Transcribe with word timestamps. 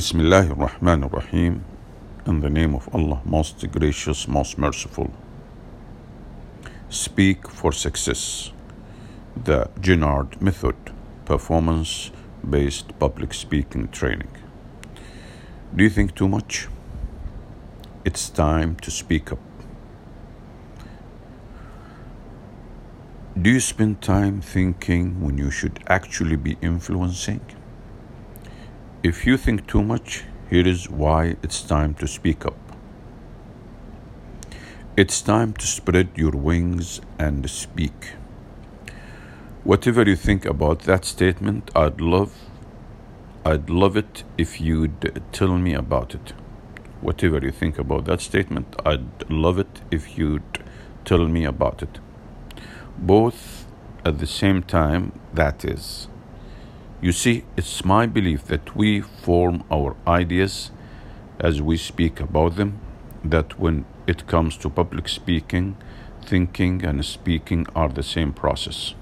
Ar-Rahim. 0.00 1.62
In 2.26 2.40
the 2.40 2.48
name 2.48 2.74
of 2.74 2.88
Allah, 2.94 3.20
most 3.26 3.70
gracious, 3.70 4.26
most 4.26 4.56
merciful. 4.56 5.10
Speak 6.88 7.46
for 7.46 7.70
success. 7.70 8.50
The 9.44 9.68
Genard 9.78 10.40
Method, 10.40 10.76
performance 11.26 12.12
based 12.48 12.98
public 12.98 13.34
speaking 13.34 13.88
training. 13.88 14.30
Do 15.76 15.84
you 15.84 15.90
think 15.90 16.14
too 16.14 16.28
much? 16.28 16.68
It's 18.02 18.30
time 18.30 18.76
to 18.76 18.90
speak 18.90 19.30
up. 19.30 19.38
Do 23.40 23.50
you 23.50 23.60
spend 23.60 24.00
time 24.00 24.40
thinking 24.40 25.20
when 25.20 25.36
you 25.36 25.50
should 25.50 25.80
actually 25.88 26.36
be 26.36 26.56
influencing? 26.62 27.59
If 29.02 29.26
you 29.26 29.38
think 29.38 29.66
too 29.66 29.82
much, 29.82 30.24
here 30.50 30.68
is 30.68 30.90
why 30.90 31.36
it's 31.42 31.62
time 31.62 31.94
to 31.94 32.06
speak 32.06 32.44
up. 32.44 32.58
It's 34.94 35.22
time 35.22 35.54
to 35.54 35.66
spread 35.66 36.10
your 36.16 36.32
wings 36.32 37.00
and 37.18 37.48
speak. 37.48 38.10
Whatever 39.64 40.02
you 40.02 40.16
think 40.16 40.44
about 40.44 40.80
that 40.80 41.06
statement, 41.06 41.70
I'd 41.74 42.02
love 42.02 42.34
I'd 43.42 43.70
love 43.70 43.96
it 43.96 44.22
if 44.36 44.60
you'd 44.60 45.22
tell 45.32 45.56
me 45.56 45.72
about 45.72 46.14
it. 46.14 46.34
Whatever 47.00 47.38
you 47.38 47.52
think 47.52 47.78
about 47.78 48.04
that 48.04 48.20
statement, 48.20 48.76
I'd 48.84 49.30
love 49.30 49.58
it 49.58 49.80
if 49.90 50.18
you'd 50.18 50.62
tell 51.06 51.26
me 51.26 51.46
about 51.46 51.82
it. 51.82 52.00
Both 52.98 53.64
at 54.04 54.18
the 54.18 54.26
same 54.26 54.62
time, 54.62 55.18
that 55.32 55.64
is. 55.64 56.09
You 57.02 57.12
see, 57.12 57.44
it's 57.56 57.82
my 57.82 58.04
belief 58.04 58.44
that 58.44 58.76
we 58.76 59.00
form 59.00 59.64
our 59.70 59.96
ideas 60.06 60.70
as 61.38 61.62
we 61.62 61.78
speak 61.78 62.20
about 62.20 62.56
them, 62.56 62.78
that 63.24 63.58
when 63.58 63.86
it 64.06 64.26
comes 64.26 64.58
to 64.58 64.68
public 64.68 65.08
speaking, 65.08 65.78
thinking 66.22 66.84
and 66.84 67.02
speaking 67.04 67.66
are 67.74 67.88
the 67.88 68.02
same 68.02 68.34
process. 68.34 68.94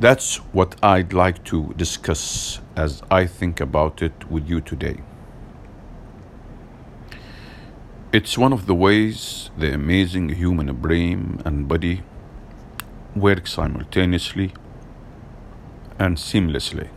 That's 0.00 0.36
what 0.52 0.74
I'd 0.82 1.12
like 1.12 1.44
to 1.44 1.72
discuss 1.76 2.60
as 2.74 3.02
I 3.10 3.26
think 3.26 3.60
about 3.60 4.02
it 4.02 4.28
with 4.28 4.48
you 4.48 4.60
today. 4.60 5.02
It's 8.12 8.36
one 8.36 8.52
of 8.52 8.66
the 8.66 8.74
ways 8.74 9.50
the 9.56 9.72
amazing 9.72 10.30
human 10.30 10.74
brain 10.74 11.40
and 11.44 11.68
body 11.68 12.02
work 13.14 13.46
simultaneously 13.46 14.52
and 15.98 16.16
seamlessly. 16.16 16.88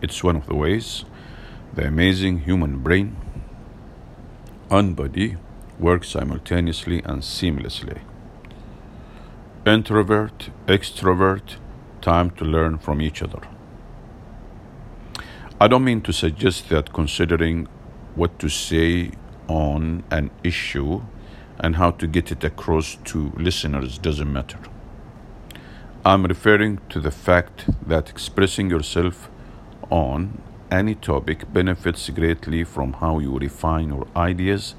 It's 0.00 0.24
one 0.24 0.36
of 0.36 0.46
the 0.46 0.54
ways 0.54 1.04
the 1.74 1.86
amazing 1.86 2.40
human 2.40 2.78
brain 2.80 3.16
and 4.70 4.94
body 4.94 5.36
work 5.78 6.04
simultaneously 6.04 7.02
and 7.04 7.22
seamlessly. 7.22 8.00
Introvert, 9.64 10.50
extrovert, 10.66 11.56
time 12.00 12.30
to 12.32 12.44
learn 12.44 12.78
from 12.78 13.00
each 13.00 13.22
other. 13.22 13.40
I 15.60 15.68
don't 15.68 15.84
mean 15.84 16.02
to 16.02 16.12
suggest 16.12 16.68
that 16.70 16.92
considering 16.92 17.68
what 18.16 18.38
to 18.40 18.48
say 18.48 19.12
on 19.48 20.02
an 20.10 20.30
issue 20.42 21.02
and 21.60 21.76
how 21.76 21.92
to 21.92 22.06
get 22.06 22.32
it 22.32 22.42
across 22.44 22.96
to 23.04 23.32
listeners 23.36 23.98
doesn't 23.98 24.32
matter. 24.32 24.58
I'm 26.04 26.24
referring 26.26 26.80
to 26.88 26.98
the 26.98 27.12
fact 27.12 27.66
that 27.88 28.10
expressing 28.10 28.68
yourself 28.68 29.30
on 29.88 30.42
any 30.68 30.96
topic 30.96 31.52
benefits 31.52 32.10
greatly 32.10 32.64
from 32.64 32.94
how 32.94 33.20
you 33.20 33.38
refine 33.38 33.90
your 33.90 34.08
ideas 34.16 34.74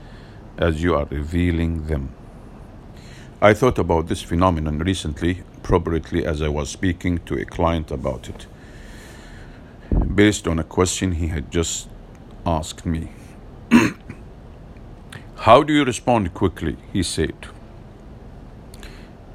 as 0.57 0.83
you 0.83 0.95
are 0.95 1.05
revealing 1.05 1.88
them. 1.88 2.09
I 3.41 3.53
thought 3.53 3.79
about 3.79 4.07
this 4.09 4.22
phenomenon 4.22 4.79
recently, 4.79 5.44
appropriately 5.56 6.25
as 6.25 6.41
I 6.41 6.50
was 6.50 6.69
speaking 6.69 7.19
to 7.19 7.35
a 7.35 7.45
client 7.45 7.90
about 7.90 8.28
it, 8.28 8.45
based 10.13 10.45
on 10.45 10.59
a 10.59 10.63
question 10.66 11.13
he 11.13 11.29
had 11.29 11.50
just 11.50 11.88
asked 12.45 12.85
me. 12.85 13.13
How 15.38 15.63
do 15.63 15.72
you 15.72 15.85
respond 15.85 16.34
quickly? 16.34 16.75
He 16.91 17.01
said. 17.01 17.47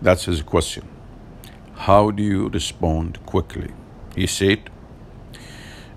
That's 0.03 0.26
his 0.26 0.43
question. 0.43 0.97
How 1.88 2.10
do 2.10 2.22
you 2.22 2.50
respond 2.50 3.19
quickly? 3.25 3.71
He 4.15 4.26
said, 4.26 4.69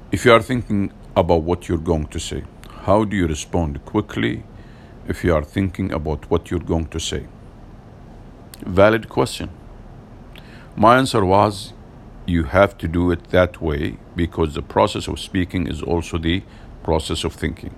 If 0.09 0.23
you 0.23 0.31
are 0.31 0.41
thinking 0.41 0.93
about 1.17 1.41
what 1.43 1.67
you're 1.67 1.85
going 1.89 2.07
to 2.13 2.17
say, 2.17 2.45
how 2.85 3.03
do 3.03 3.17
you 3.17 3.27
respond 3.27 3.83
quickly 3.83 4.43
if 5.05 5.25
you 5.25 5.35
are 5.35 5.43
thinking 5.43 5.91
about 5.91 6.29
what 6.31 6.49
you're 6.49 6.67
going 6.73 6.85
to 6.91 6.99
say? 7.01 7.25
Valid 8.65 9.09
question. 9.09 9.49
My 10.77 10.97
answer 10.97 11.25
was, 11.25 11.73
You 12.25 12.45
have 12.45 12.77
to 12.77 12.87
do 12.87 13.11
it 13.11 13.25
that 13.31 13.61
way 13.61 13.97
because 14.15 14.53
the 14.53 14.61
process 14.61 15.09
of 15.09 15.19
speaking 15.19 15.67
is 15.67 15.81
also 15.81 16.17
the 16.17 16.41
process 16.85 17.25
of 17.25 17.33
thinking. 17.33 17.75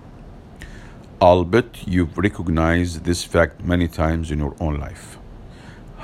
I'll 1.20 1.44
bet 1.44 1.82
you've 1.84 2.16
recognized 2.16 3.02
this 3.02 3.24
fact 3.24 3.64
many 3.64 3.88
times 3.88 4.30
in 4.30 4.38
your 4.38 4.54
own 4.60 4.78
life. 4.78 5.18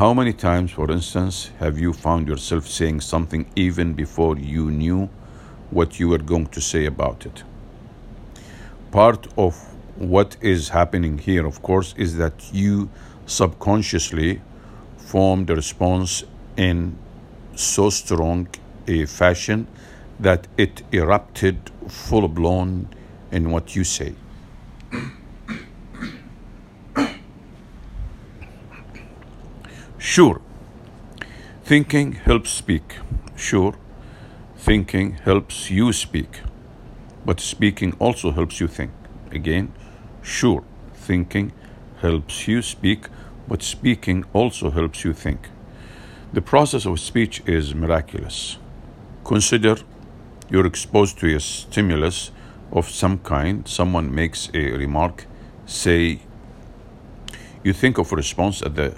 How 0.00 0.14
many 0.14 0.32
times, 0.32 0.70
for 0.70 0.90
instance, 0.90 1.50
have 1.58 1.78
you 1.78 1.92
found 1.92 2.26
yourself 2.26 2.66
saying 2.66 3.02
something 3.02 3.44
even 3.54 3.92
before 3.92 4.38
you 4.38 4.70
knew 4.70 5.10
what 5.70 6.00
you 6.00 6.08
were 6.08 6.24
going 6.32 6.46
to 6.56 6.60
say 6.62 6.86
about 6.86 7.26
it? 7.26 7.42
Part 8.92 9.28
of 9.36 9.54
what 9.96 10.38
is 10.40 10.70
happening 10.70 11.18
here, 11.18 11.44
of 11.46 11.60
course, 11.60 11.94
is 11.98 12.16
that 12.16 12.48
you 12.50 12.88
subconsciously 13.26 14.40
formed 14.96 15.50
a 15.50 15.54
response 15.54 16.24
in 16.56 16.96
so 17.54 17.90
strong 17.90 18.48
a 18.86 19.04
fashion 19.04 19.66
that 20.18 20.48
it 20.56 20.82
erupted 20.92 21.70
full 21.88 22.26
blown 22.26 22.88
in 23.30 23.50
what 23.50 23.76
you 23.76 23.84
say. 23.84 24.14
Sure, 30.10 30.40
thinking 31.62 32.14
helps 32.14 32.50
speak. 32.50 32.96
Sure, 33.36 33.76
thinking 34.56 35.12
helps 35.24 35.70
you 35.70 35.92
speak. 35.92 36.40
But 37.24 37.38
speaking 37.38 37.92
also 38.00 38.32
helps 38.32 38.58
you 38.58 38.66
think. 38.66 38.90
Again, 39.30 39.72
sure, 40.20 40.64
thinking 40.94 41.52
helps 42.00 42.48
you 42.48 42.60
speak, 42.60 43.06
but 43.46 43.62
speaking 43.62 44.24
also 44.32 44.70
helps 44.70 45.04
you 45.04 45.12
think. 45.12 45.48
The 46.32 46.42
process 46.42 46.86
of 46.86 46.98
speech 46.98 47.40
is 47.46 47.72
miraculous. 47.72 48.58
Consider 49.22 49.76
you're 50.50 50.66
exposed 50.66 51.20
to 51.20 51.36
a 51.36 51.38
stimulus 51.38 52.32
of 52.72 52.90
some 52.90 53.18
kind, 53.18 53.68
someone 53.68 54.12
makes 54.12 54.50
a 54.54 54.72
remark, 54.72 55.26
say, 55.66 56.18
you 57.62 57.72
think 57.72 57.96
of 57.96 58.10
a 58.10 58.16
response 58.16 58.60
at 58.60 58.74
the 58.74 58.92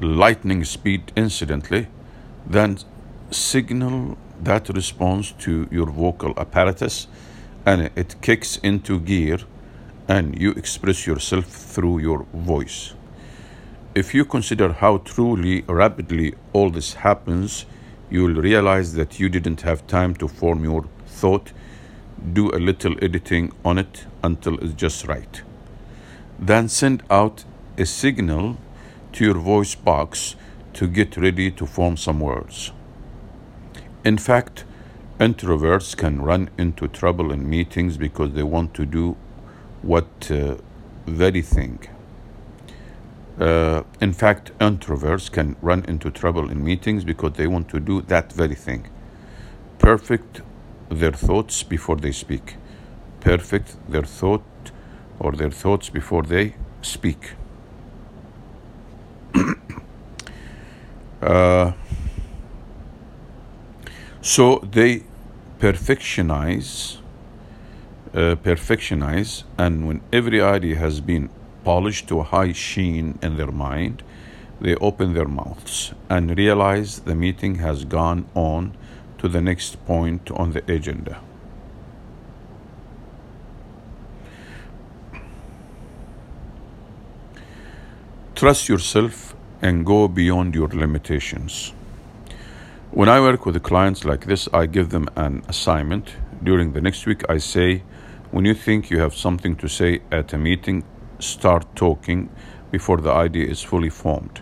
lightning 0.00 0.64
speed 0.64 1.12
incidentally, 1.16 1.86
then 2.46 2.78
signal 3.30 4.16
that 4.42 4.68
response 4.70 5.32
to 5.32 5.68
your 5.70 5.86
vocal 5.86 6.32
apparatus 6.36 7.06
and 7.66 7.90
it 7.94 8.16
kicks 8.22 8.56
into 8.58 8.98
gear 8.98 9.38
and 10.08 10.40
you 10.40 10.50
express 10.52 11.06
yourself 11.06 11.44
through 11.44 11.98
your 11.98 12.26
voice. 12.32 12.94
If 13.94 14.14
you 14.14 14.24
consider 14.24 14.72
how 14.72 14.98
truly 14.98 15.62
rapidly 15.62 16.34
all 16.52 16.70
this 16.70 16.94
happens, 16.94 17.66
you 18.10 18.24
will 18.24 18.42
realize 18.42 18.94
that 18.94 19.20
you 19.20 19.28
didn't 19.28 19.60
have 19.62 19.86
time 19.86 20.14
to 20.16 20.26
form 20.26 20.64
your 20.64 20.86
thought, 21.06 21.52
do 22.32 22.50
a 22.50 22.58
little 22.58 22.94
editing 23.02 23.52
on 23.64 23.78
it 23.78 24.06
until 24.22 24.58
it's 24.58 24.74
just 24.74 25.06
right. 25.06 25.42
Then 26.38 26.68
send 26.68 27.02
out 27.10 27.44
a 27.78 27.86
signal 27.86 28.56
to 29.12 29.24
your 29.24 29.38
voice 29.38 29.74
box 29.74 30.36
to 30.74 30.86
get 30.86 31.16
ready 31.16 31.50
to 31.50 31.66
form 31.66 31.96
some 31.96 32.20
words. 32.20 32.72
In 34.04 34.18
fact, 34.18 34.64
introverts 35.18 35.96
can 35.96 36.22
run 36.22 36.50
into 36.56 36.88
trouble 36.88 37.32
in 37.32 37.48
meetings 37.48 37.96
because 37.96 38.32
they 38.32 38.42
want 38.42 38.72
to 38.74 38.86
do 38.86 39.16
what 39.82 40.30
uh, 40.30 40.56
very 41.06 41.42
thing. 41.42 41.78
Uh, 43.38 43.82
in 44.00 44.12
fact, 44.12 44.52
introverts 44.58 45.30
can 45.30 45.56
run 45.62 45.84
into 45.86 46.10
trouble 46.10 46.50
in 46.50 46.62
meetings 46.62 47.04
because 47.04 47.32
they 47.34 47.46
want 47.46 47.68
to 47.68 47.80
do 47.80 48.02
that 48.02 48.32
very 48.32 48.54
thing. 48.54 48.88
Perfect 49.78 50.42
their 50.90 51.12
thoughts 51.12 51.62
before 51.62 51.96
they 51.96 52.12
speak. 52.12 52.56
Perfect 53.20 53.76
their 53.88 54.02
thought 54.02 54.42
or 55.18 55.32
their 55.32 55.50
thoughts 55.50 55.88
before 55.88 56.22
they 56.22 56.54
speak. 56.82 57.32
So 64.22 64.58
they 64.70 65.04
perfectionize 65.58 67.00
uh, 68.14 68.34
perfectionize, 68.36 69.44
and 69.56 69.86
when 69.86 70.00
every 70.12 70.40
idea 70.40 70.76
has 70.76 71.00
been 71.00 71.30
polished 71.64 72.08
to 72.08 72.20
a 72.20 72.24
high 72.24 72.52
sheen 72.52 73.18
in 73.22 73.36
their 73.36 73.52
mind, 73.52 74.02
they 74.60 74.74
open 74.76 75.14
their 75.14 75.28
mouths 75.28 75.94
and 76.08 76.36
realize 76.36 77.00
the 77.00 77.14
meeting 77.14 77.56
has 77.56 77.84
gone 77.84 78.26
on 78.34 78.76
to 79.18 79.28
the 79.28 79.40
next 79.40 79.84
point 79.86 80.30
on 80.32 80.52
the 80.52 80.72
agenda. 80.72 81.20
Trust 88.34 88.68
yourself 88.68 89.36
and 89.62 89.84
go 89.84 90.08
beyond 90.08 90.54
your 90.54 90.68
limitations. 90.68 91.72
When 92.92 93.08
I 93.08 93.20
work 93.20 93.46
with 93.46 93.62
clients 93.62 94.04
like 94.04 94.26
this, 94.26 94.48
I 94.52 94.66
give 94.66 94.90
them 94.90 95.08
an 95.16 95.42
assignment. 95.48 96.14
During 96.42 96.72
the 96.72 96.80
next 96.80 97.06
week, 97.06 97.22
I 97.28 97.38
say, 97.38 97.82
when 98.30 98.44
you 98.44 98.54
think 98.54 98.90
you 98.90 98.98
have 99.00 99.14
something 99.14 99.56
to 99.56 99.68
say 99.68 100.00
at 100.10 100.32
a 100.32 100.38
meeting, 100.38 100.84
start 101.18 101.66
talking 101.76 102.30
before 102.70 102.96
the 102.96 103.12
idea 103.12 103.46
is 103.46 103.62
fully 103.62 103.90
formed. 103.90 104.40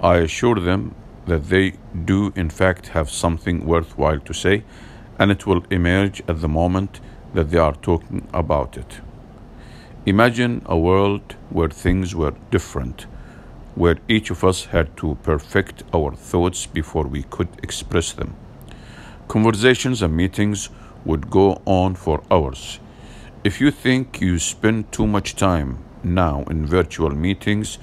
I 0.00 0.16
assure 0.16 0.58
them 0.58 0.94
that 1.26 1.48
they 1.50 1.74
do, 2.04 2.32
in 2.34 2.50
fact, 2.50 2.88
have 2.88 3.10
something 3.10 3.66
worthwhile 3.66 4.20
to 4.20 4.32
say, 4.32 4.64
and 5.18 5.30
it 5.30 5.46
will 5.46 5.64
emerge 5.70 6.22
at 6.26 6.40
the 6.40 6.48
moment 6.48 7.00
that 7.34 7.50
they 7.50 7.58
are 7.58 7.74
talking 7.74 8.26
about 8.32 8.76
it. 8.76 9.00
Imagine 10.04 10.62
a 10.66 10.76
world 10.76 11.36
where 11.50 11.68
things 11.68 12.14
were 12.14 12.34
different 12.50 13.06
where 13.74 13.98
each 14.08 14.30
of 14.30 14.44
us 14.44 14.66
had 14.66 14.96
to 14.98 15.16
perfect 15.22 15.82
our 15.94 16.14
thoughts 16.14 16.66
before 16.66 17.04
we 17.04 17.22
could 17.24 17.48
express 17.62 18.12
them. 18.12 18.34
Conversations 19.28 20.02
and 20.02 20.16
meetings 20.16 20.68
would 21.04 21.30
go 21.30 21.62
on 21.64 21.94
for 21.94 22.22
hours. 22.30 22.78
If 23.44 23.60
you 23.60 23.70
think 23.70 24.20
you 24.20 24.38
spend 24.38 24.92
too 24.92 25.06
much 25.06 25.36
time 25.36 25.78
now 26.04 26.44
in 26.50 26.66
virtual 26.66 27.10
meetings, 27.10 27.78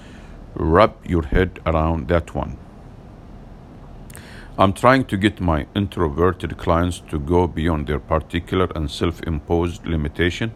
wrap 0.56 0.96
your 1.06 1.24
head 1.24 1.60
around 1.66 2.08
that 2.10 2.36
one. 2.36 2.58
I'm 4.58 4.74
trying 4.74 5.06
to 5.06 5.18
get 5.18 5.40
my 5.40 5.68
introverted 5.74 6.58
clients 6.58 7.00
to 7.10 7.18
go 7.18 7.48
beyond 7.48 7.88
their 7.88 8.00
particular 8.00 8.68
and 8.76 8.92
self 8.92 9.24
imposed 9.24 9.86
limitation, 9.86 10.52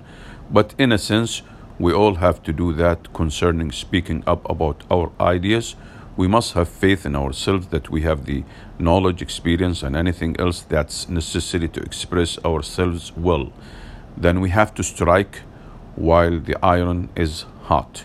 but 0.51 0.75
in 0.77 0.91
a 0.91 0.97
sense, 0.97 1.41
we 1.79 1.91
all 1.91 2.15
have 2.15 2.43
to 2.43 2.53
do 2.53 2.71
that 2.73 3.13
concerning 3.13 3.71
speaking 3.71 4.23
up 4.27 4.47
about 4.49 4.83
our 4.91 5.11
ideas. 5.19 5.75
We 6.15 6.27
must 6.27 6.53
have 6.53 6.69
faith 6.69 7.05
in 7.05 7.15
ourselves 7.15 7.67
that 7.67 7.89
we 7.89 8.01
have 8.01 8.25
the 8.25 8.43
knowledge, 8.77 9.21
experience, 9.21 9.81
and 9.81 9.95
anything 9.95 10.39
else 10.39 10.61
that's 10.61 11.09
necessary 11.09 11.67
to 11.69 11.81
express 11.81 12.37
ourselves 12.45 13.11
well. 13.17 13.51
Then 14.15 14.39
we 14.39 14.51
have 14.51 14.75
to 14.75 14.83
strike 14.83 15.41
while 15.95 16.39
the 16.39 16.63
iron 16.63 17.09
is 17.15 17.45
hot. 17.63 18.03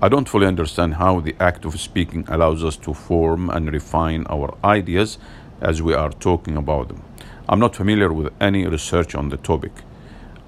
I 0.00 0.08
don't 0.08 0.28
fully 0.28 0.46
understand 0.46 0.94
how 0.94 1.20
the 1.20 1.36
act 1.38 1.64
of 1.64 1.78
speaking 1.78 2.24
allows 2.28 2.64
us 2.64 2.76
to 2.78 2.94
form 2.94 3.50
and 3.50 3.70
refine 3.70 4.26
our 4.30 4.56
ideas 4.64 5.18
as 5.60 5.82
we 5.82 5.94
are 5.94 6.10
talking 6.10 6.56
about 6.56 6.88
them. 6.88 7.02
I'm 7.48 7.60
not 7.60 7.76
familiar 7.76 8.12
with 8.12 8.32
any 8.40 8.66
research 8.66 9.14
on 9.14 9.28
the 9.28 9.36
topic. 9.36 9.72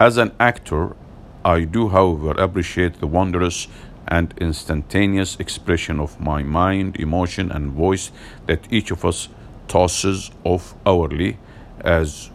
As 0.00 0.16
an 0.16 0.32
actor, 0.40 0.96
I 1.44 1.64
do, 1.64 1.90
however, 1.90 2.30
appreciate 2.32 3.00
the 3.00 3.06
wondrous 3.06 3.68
and 4.08 4.34
instantaneous 4.38 5.36
expression 5.36 6.00
of 6.00 6.18
my 6.20 6.42
mind, 6.42 6.96
emotion, 6.96 7.50
and 7.50 7.72
voice 7.72 8.10
that 8.46 8.66
each 8.72 8.90
of 8.90 9.04
us 9.04 9.28
tosses 9.68 10.30
off 10.44 10.74
hourly 10.86 11.38
as, 11.80 12.30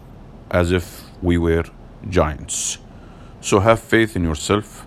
as 0.50 0.70
if 0.70 1.04
we 1.22 1.38
were 1.38 1.64
giants. 2.08 2.78
So 3.40 3.60
have 3.60 3.80
faith 3.80 4.14
in 4.14 4.22
yourself 4.22 4.86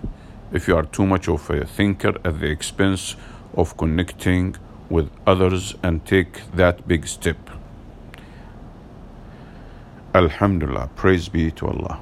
if 0.52 0.68
you 0.68 0.76
are 0.76 0.84
too 0.84 1.06
much 1.06 1.28
of 1.28 1.50
a 1.50 1.66
thinker 1.66 2.14
at 2.24 2.40
the 2.40 2.50
expense 2.50 3.16
of 3.54 3.76
connecting 3.76 4.56
with 4.88 5.10
others 5.26 5.74
and 5.82 6.04
take 6.06 6.50
that 6.52 6.86
big 6.86 7.06
step. 7.06 7.50
Alhamdulillah, 10.14 10.90
praise 10.94 11.28
be 11.28 11.50
to 11.50 11.66
Allah. 11.66 12.00